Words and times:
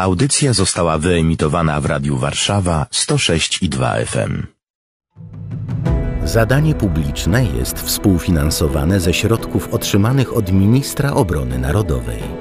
Audycja 0.00 0.52
została 0.52 0.98
wyemitowana 0.98 1.80
w 1.80 1.86
Radiu 1.86 2.16
Warszawa 2.16 2.86
106 2.90 3.62
i 3.62 3.68
2 3.68 3.94
FM. 3.94 4.46
Zadanie 6.24 6.74
publiczne 6.74 7.44
jest 7.44 7.78
współfinansowane 7.78 9.00
ze 9.00 9.14
środków 9.14 9.74
otrzymanych 9.74 10.36
od 10.36 10.52
Ministra 10.52 11.12
Obrony 11.12 11.58
Narodowej. 11.58 12.39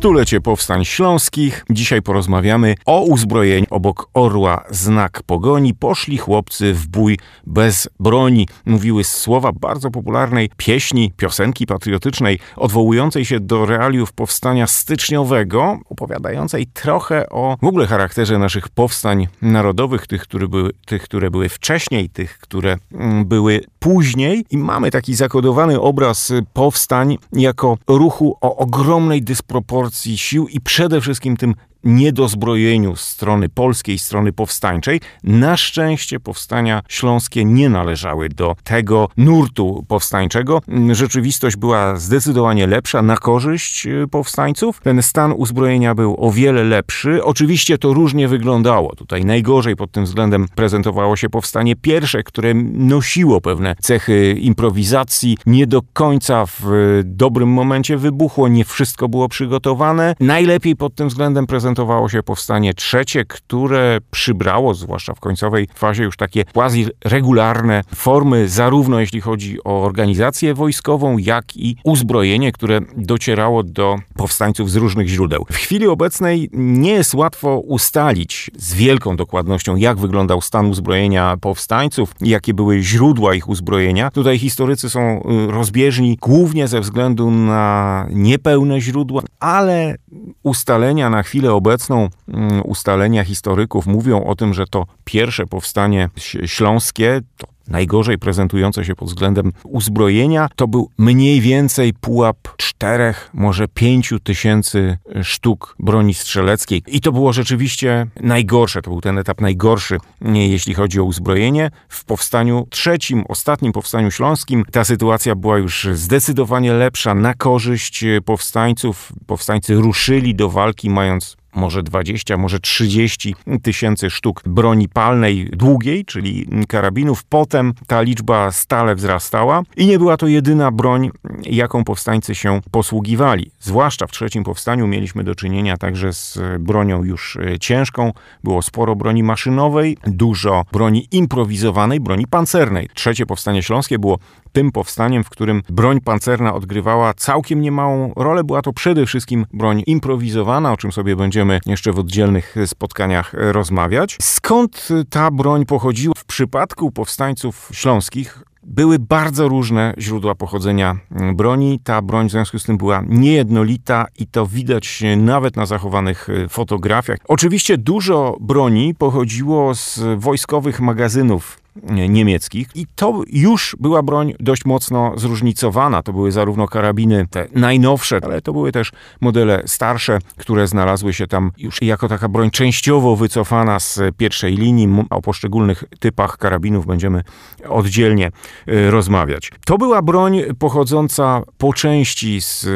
Stulecie 0.00 0.40
Powstań 0.40 0.84
Śląskich. 0.84 1.64
Dzisiaj 1.70 2.02
porozmawiamy 2.02 2.74
o 2.86 3.00
uzbrojeniu. 3.00 3.66
Obok 3.70 4.08
orła 4.14 4.64
znak 4.70 5.22
pogoni 5.22 5.74
poszli 5.74 6.18
chłopcy 6.18 6.74
w 6.74 6.86
bój 6.86 7.18
bez 7.46 7.88
broni. 7.98 8.48
Mówiły 8.66 9.04
słowa 9.04 9.52
bardzo 9.52 9.90
popularnej 9.90 10.50
pieśni, 10.56 11.12
piosenki 11.16 11.66
patriotycznej, 11.66 12.38
odwołującej 12.56 13.24
się 13.24 13.40
do 13.40 13.66
realiów 13.66 14.12
powstania 14.12 14.66
styczniowego, 14.66 15.78
opowiadającej 15.90 16.66
trochę 16.66 17.28
o 17.28 17.56
w 17.62 17.66
ogóle 17.66 17.86
charakterze 17.86 18.38
naszych 18.38 18.68
powstań 18.68 19.28
narodowych, 19.42 20.06
tych, 20.06 20.22
które 20.22 20.48
były, 20.48 20.70
tych, 20.86 21.02
które 21.02 21.30
były 21.30 21.48
wcześniej, 21.48 22.10
tych, 22.10 22.38
które 22.38 22.76
mm, 22.92 23.24
były 23.24 23.60
później. 23.78 24.44
I 24.50 24.58
mamy 24.58 24.90
taki 24.90 25.14
zakodowany 25.14 25.80
obraz 25.80 26.32
powstań 26.52 27.18
jako 27.32 27.78
ruchu 27.88 28.36
o 28.40 28.56
ogromnej 28.56 29.22
dysproporcji 29.22 29.89
proporcji 29.90 30.18
sił 30.18 30.48
i 30.48 30.60
przede 30.60 31.00
wszystkim 31.00 31.36
tym 31.36 31.54
niedozbrojeniu 31.84 32.96
strony 32.96 33.48
polskiej, 33.48 33.98
strony 33.98 34.32
powstańczej. 34.32 35.00
Na 35.24 35.56
szczęście 35.56 36.20
powstania 36.20 36.82
śląskie 36.88 37.44
nie 37.44 37.68
należały 37.70 38.28
do 38.28 38.56
tego 38.64 39.08
nurtu 39.16 39.84
powstańczego. 39.88 40.62
Rzeczywistość 40.92 41.56
była 41.56 41.96
zdecydowanie 41.96 42.66
lepsza 42.66 43.02
na 43.02 43.16
korzyść 43.16 43.86
y, 43.86 44.08
powstańców. 44.10 44.80
Ten 44.82 45.02
stan 45.02 45.32
uzbrojenia 45.32 45.94
był 45.94 46.16
o 46.18 46.32
wiele 46.32 46.64
lepszy. 46.64 47.24
Oczywiście 47.24 47.78
to 47.78 47.92
różnie 47.92 48.28
wyglądało. 48.28 48.94
Tutaj 48.94 49.24
najgorzej 49.24 49.76
pod 49.76 49.92
tym 49.92 50.04
względem 50.04 50.46
prezentowało 50.54 51.16
się 51.16 51.28
powstanie 51.28 51.76
pierwsze, 51.76 52.22
które 52.22 52.54
nosiło 52.74 53.40
pewne 53.40 53.76
cechy 53.80 54.36
improwizacji. 54.40 55.38
Nie 55.46 55.66
do 55.66 55.82
końca 55.92 56.44
w 56.46 57.00
dobrym 57.04 57.48
momencie 57.48 57.96
wybuchło, 57.96 58.48
nie 58.48 58.64
wszystko 58.64 59.08
było 59.08 59.28
przygotowane. 59.28 60.14
Najlepiej 60.20 60.76
pod 60.76 60.94
tym 60.94 61.08
względem 61.08 61.46
prezentowało 61.46 61.69
prezentowało 61.70 62.08
się 62.08 62.22
powstanie 62.22 62.74
trzecie, 62.74 63.24
które 63.24 63.98
przybrało, 64.10 64.74
zwłaszcza 64.74 65.14
w 65.14 65.20
końcowej 65.20 65.68
fazie, 65.74 66.04
już 66.04 66.16
takie 66.16 66.44
quasi 66.44 66.86
regularne 67.04 67.82
formy, 67.94 68.48
zarówno 68.48 69.00
jeśli 69.00 69.20
chodzi 69.20 69.64
o 69.64 69.84
organizację 69.84 70.54
wojskową, 70.54 71.18
jak 71.18 71.56
i 71.56 71.76
uzbrojenie, 71.84 72.52
które 72.52 72.80
docierało 72.96 73.62
do 73.62 73.96
powstańców 74.16 74.70
z 74.70 74.76
różnych 74.76 75.08
źródeł. 75.08 75.46
W 75.50 75.56
chwili 75.56 75.86
obecnej 75.86 76.50
nie 76.52 76.92
jest 76.92 77.14
łatwo 77.14 77.58
ustalić 77.58 78.50
z 78.56 78.74
wielką 78.74 79.16
dokładnością, 79.16 79.76
jak 79.76 79.98
wyglądał 79.98 80.40
stan 80.40 80.66
uzbrojenia 80.66 81.36
powstańców, 81.40 82.14
jakie 82.20 82.54
były 82.54 82.82
źródła 82.82 83.34
ich 83.34 83.48
uzbrojenia. 83.48 84.10
Tutaj 84.10 84.38
historycy 84.38 84.90
są 84.90 85.22
y, 85.48 85.50
rozbieżni 85.50 86.16
głównie 86.20 86.68
ze 86.68 86.80
względu 86.80 87.30
na 87.30 88.06
niepełne 88.10 88.80
źródła, 88.80 89.22
ale 89.40 89.94
ustalenia 90.42 91.10
na 91.10 91.22
chwilę 91.22 91.54
obecną 91.60 92.08
mm, 92.28 92.62
ustalenia 92.64 93.24
historyków 93.24 93.86
mówią 93.86 94.24
o 94.24 94.34
tym, 94.34 94.54
że 94.54 94.66
to 94.66 94.86
pierwsze 95.04 95.46
powstanie 95.46 96.08
śląskie, 96.46 97.20
to 97.36 97.46
najgorzej 97.70 98.18
prezentujące 98.18 98.84
się 98.84 98.94
pod 98.94 99.08
względem 99.08 99.52
uzbrojenia, 99.64 100.48
to 100.56 100.68
był 100.68 100.90
mniej 100.98 101.40
więcej 101.40 101.92
pułap 101.92 102.36
czterech, 102.56 103.30
może 103.34 103.68
pięciu 103.68 104.20
tysięcy 104.20 104.98
sztuk 105.22 105.76
broni 105.78 106.14
strzeleckiej. 106.14 106.82
I 106.86 107.00
to 107.00 107.12
było 107.12 107.32
rzeczywiście 107.32 108.06
najgorsze, 108.20 108.82
to 108.82 108.90
był 108.90 109.00
ten 109.00 109.18
etap 109.18 109.40
najgorszy, 109.40 109.98
jeśli 110.32 110.74
chodzi 110.74 111.00
o 111.00 111.04
uzbrojenie. 111.04 111.70
W 111.88 112.04
powstaniu 112.04 112.66
trzecim, 112.70 113.24
ostatnim 113.28 113.72
powstaniu 113.72 114.10
śląskim, 114.10 114.64
ta 114.72 114.84
sytuacja 114.84 115.34
była 115.34 115.58
już 115.58 115.88
zdecydowanie 115.92 116.72
lepsza 116.72 117.14
na 117.14 117.34
korzyść 117.34 118.04
powstańców. 118.24 119.12
Powstańcy 119.26 119.74
ruszyli 119.74 120.34
do 120.34 120.50
walki, 120.50 120.90
mając 120.90 121.39
może 121.54 121.82
20, 121.82 122.36
może 122.36 122.60
30 122.60 123.34
tysięcy 123.62 124.10
sztuk 124.10 124.42
broni 124.46 124.88
palnej 124.88 125.50
długiej, 125.52 126.04
czyli 126.04 126.46
karabinów. 126.68 127.24
Potem 127.24 127.74
ta 127.86 128.02
liczba 128.02 128.50
stale 128.50 128.94
wzrastała 128.94 129.62
i 129.76 129.86
nie 129.86 129.98
była 129.98 130.16
to 130.16 130.26
jedyna 130.26 130.70
broń, 130.70 131.10
jaką 131.42 131.84
powstańcy 131.84 132.34
się 132.34 132.60
posługiwali. 132.70 133.50
Zwłaszcza 133.60 134.06
w 134.06 134.10
trzecim 134.10 134.44
powstaniu 134.44 134.86
mieliśmy 134.86 135.24
do 135.24 135.34
czynienia 135.34 135.76
także 135.76 136.12
z 136.12 136.38
bronią 136.60 137.04
już 137.04 137.36
e, 137.36 137.58
ciężką. 137.58 138.12
Było 138.44 138.62
sporo 138.62 138.96
broni 138.96 139.22
maszynowej, 139.22 139.96
dużo 140.06 140.64
broni 140.72 141.08
improwizowanej, 141.12 142.00
broni 142.00 142.26
pancernej. 142.26 142.88
Trzecie 142.94 143.26
powstanie 143.26 143.62
śląskie 143.62 143.98
było 143.98 144.18
tym 144.52 144.72
powstaniem, 144.72 145.24
w 145.24 145.30
którym 145.30 145.62
broń 145.68 146.00
pancerna 146.00 146.54
odgrywała 146.54 147.14
całkiem 147.14 147.60
niemałą 147.60 148.12
rolę. 148.16 148.44
Była 148.44 148.62
to 148.62 148.72
przede 148.72 149.06
wszystkim 149.06 149.46
broń 149.52 149.82
improwizowana, 149.86 150.72
o 150.72 150.76
czym 150.76 150.92
sobie 150.92 151.16
będziemy 151.16 151.39
jeszcze 151.66 151.92
w 151.92 151.98
oddzielnych 151.98 152.54
spotkaniach 152.66 153.32
rozmawiać. 153.34 154.16
Skąd 154.20 154.88
ta 155.10 155.30
broń 155.30 155.66
pochodziła? 155.66 156.14
W 156.16 156.24
przypadku 156.24 156.90
powstańców 156.90 157.70
śląskich 157.72 158.42
były 158.62 158.98
bardzo 158.98 159.48
różne 159.48 159.94
źródła 159.98 160.34
pochodzenia 160.34 160.96
broni. 161.34 161.80
Ta 161.84 162.02
broń 162.02 162.28
w 162.28 162.30
związku 162.30 162.58
z 162.58 162.64
tym 162.64 162.78
była 162.78 163.02
niejednolita 163.06 164.06
i 164.18 164.26
to 164.26 164.46
widać 164.46 165.02
nawet 165.16 165.56
na 165.56 165.66
zachowanych 165.66 166.28
fotografiach. 166.48 167.18
Oczywiście 167.28 167.78
dużo 167.78 168.36
broni 168.40 168.94
pochodziło 168.94 169.74
z 169.74 170.00
wojskowych 170.16 170.80
magazynów 170.80 171.59
niemieckich. 172.08 172.68
I 172.74 172.86
to 172.94 173.22
już 173.26 173.76
była 173.80 174.02
broń 174.02 174.34
dość 174.40 174.64
mocno 174.64 175.12
zróżnicowana. 175.16 176.02
To 176.02 176.12
były 176.12 176.32
zarówno 176.32 176.68
karabiny 176.68 177.26
te 177.30 177.46
najnowsze, 177.54 178.18
ale 178.22 178.42
to 178.42 178.52
były 178.52 178.72
też 178.72 178.92
modele 179.20 179.62
starsze, 179.66 180.18
które 180.36 180.66
znalazły 180.66 181.12
się 181.12 181.26
tam 181.26 181.52
już 181.58 181.82
jako 181.82 182.08
taka 182.08 182.28
broń 182.28 182.50
częściowo 182.50 183.16
wycofana 183.16 183.80
z 183.80 184.00
pierwszej 184.16 184.56
linii. 184.56 184.88
O 185.10 185.22
poszczególnych 185.22 185.84
typach 186.00 186.38
karabinów 186.38 186.86
będziemy 186.86 187.22
oddzielnie 187.68 188.30
y, 188.68 188.90
rozmawiać. 188.90 189.52
To 189.66 189.78
była 189.78 190.02
broń 190.02 190.42
pochodząca 190.58 191.42
po 191.58 191.72
części 191.72 192.40
z, 192.40 192.66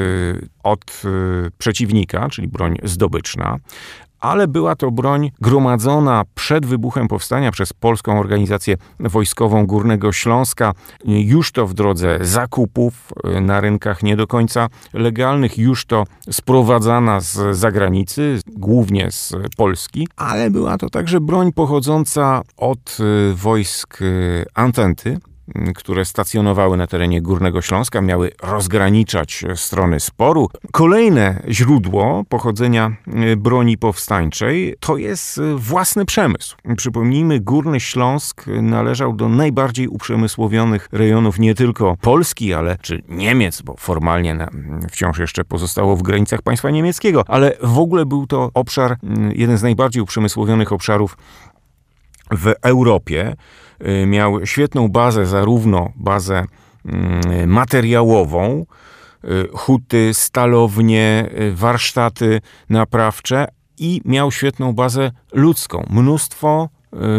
od 0.64 1.02
y, 1.04 1.50
przeciwnika, 1.58 2.28
czyli 2.28 2.48
broń 2.48 2.76
zdobyczna, 2.82 3.58
ale 4.25 4.48
była 4.48 4.76
to 4.76 4.91
broń 4.91 5.30
gromadzona 5.41 6.22
przed 6.34 6.66
wybuchem 6.66 7.08
powstania 7.08 7.52
przez 7.52 7.72
Polską 7.72 8.20
Organizację 8.20 8.76
Wojskową 9.00 9.66
Górnego 9.66 10.12
Śląska, 10.12 10.72
już 11.04 11.52
to 11.52 11.66
w 11.66 11.75
drodze 11.75 12.19
zakupów 12.20 13.12
e, 13.25 13.41
na 13.41 13.60
rynkach 13.60 14.02
nie 14.02 14.16
do 14.16 14.26
końca 14.26 14.69
legalnych, 14.92 15.58
już 15.58 15.86
to 15.86 16.04
sprowadzana 16.30 17.20
z 17.20 17.56
zagranicy, 17.56 18.38
głównie 18.46 19.10
z 19.10 19.34
Polski, 19.56 20.08
ale 20.16 20.50
była 20.50 20.78
to 20.78 20.91
także 20.91 21.20
broń 21.20 21.52
pochodząca 21.52 22.42
od 22.56 22.98
e, 23.00 23.34
wojsk 23.34 23.98
Antenty, 24.54 25.19
które 25.75 26.05
stacjonowały 26.05 26.77
na 26.77 26.87
terenie 26.87 27.22
Górnego 27.22 27.62
Śląska, 27.62 28.00
miały 28.00 28.31
rozgraniczać 28.43 29.44
strony 29.55 30.00
sporu. 30.00 30.49
Kolejne 30.72 31.43
źródło 31.49 32.25
pochodzenia 32.28 32.97
e, 33.06 33.37
broni 33.37 33.78
powstańczej 33.78 34.75
to 34.81 34.97
jest 34.97 35.38
e, 35.38 35.55
własny 35.56 36.05
przemysł. 36.05 36.56
Przypomnijmy, 36.77 37.41
Górny 37.41 37.81
Śląsk 37.81 38.44
należał 38.47 39.12
do 39.12 39.28
najbardziej 39.28 39.88
uprzemysłowionych 39.88 40.88
rejonów 40.93 41.38
nie 41.38 41.55
tylko 41.55 41.97
Polski, 42.00 42.55
ale 42.55 42.76
czy 42.82 43.03
Niemiec, 43.09 43.62
bo 43.62 43.75
formalnie 43.78 44.34
na, 44.34 44.49
wciąż 44.90 45.19
jeszcze 45.19 45.44
pozostało 45.44 45.97
w 45.97 46.02
granicach 46.02 46.43
państwa 46.43 46.70
niemieckiego, 46.70 47.25
ale 47.29 47.56
w 47.62 47.79
ogóle 47.79 48.06
był 48.06 48.26
to 48.26 48.50
obszar, 48.55 48.97
jeden 49.32 49.58
z 49.58 49.62
najbardziej 49.62 50.02
uprzemysłowionych 50.02 50.73
obszarów 50.73 51.17
w 52.31 52.55
Europie. 52.62 53.37
Y, 53.88 54.06
miał 54.06 54.47
świetną 54.47 54.88
bazę, 54.88 55.26
zarówno 55.26 55.93
bazę 55.97 56.44
mm, 56.85 57.50
materiałową, 57.50 58.67
y, 59.25 59.49
huty, 59.53 60.11
stalownie, 60.15 61.31
y, 61.41 61.55
warsztaty 61.55 62.41
naprawcze 62.69 63.47
i 63.79 64.00
miał 64.05 64.32
świetną 64.32 64.73
bazę 64.73 65.11
ludzką. 65.32 65.87
Mnóstwo 65.91 66.69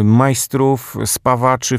majstrów, 0.04 0.96
spawaczy, 1.04 1.78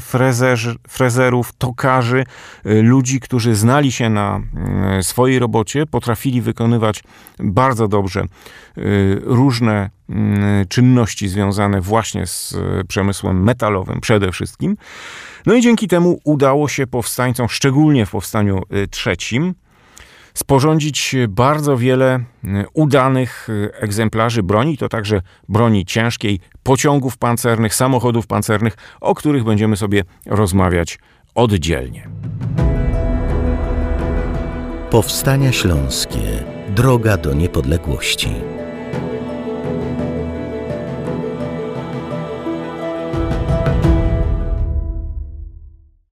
frezerów, 0.88 1.52
tokarzy, 1.58 2.24
ludzi, 2.64 3.20
którzy 3.20 3.54
znali 3.54 3.92
się 3.92 4.10
na 4.10 4.40
swojej 5.02 5.38
robocie, 5.38 5.86
potrafili 5.86 6.40
wykonywać 6.42 7.02
bardzo 7.38 7.88
dobrze 7.88 8.24
różne 9.22 9.90
czynności 10.68 11.28
związane 11.28 11.80
właśnie 11.80 12.26
z 12.26 12.56
przemysłem 12.88 13.42
metalowym 13.42 14.00
przede 14.00 14.32
wszystkim. 14.32 14.76
No 15.46 15.54
i 15.54 15.60
dzięki 15.60 15.88
temu 15.88 16.20
udało 16.24 16.68
się 16.68 16.86
powstańcom, 16.86 17.48
szczególnie 17.48 18.06
w 18.06 18.10
powstaniu 18.10 18.62
trzecim, 18.90 19.54
sporządzić 20.38 21.16
bardzo 21.28 21.76
wiele 21.76 22.14
e, 22.14 22.20
udanych 22.72 23.48
e, 23.48 23.82
egzemplarzy 23.82 24.42
broni, 24.42 24.78
to 24.78 24.88
także 24.88 25.22
broni 25.48 25.84
ciężkiej, 25.84 26.40
pociągów 26.62 27.18
pancernych, 27.18 27.74
samochodów 27.74 28.26
pancernych, 28.26 28.76
o 29.00 29.14
których 29.14 29.44
będziemy 29.44 29.76
sobie 29.76 30.04
rozmawiać 30.26 30.98
oddzielnie. 31.34 32.08
Powstania 34.90 35.52
Śląskie. 35.52 36.44
Droga 36.68 37.16
do 37.16 37.34
niepodległości. 37.34 38.28